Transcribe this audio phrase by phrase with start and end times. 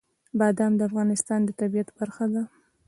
[0.39, 2.43] بادام د افغانستان د طبیعت برخه ده.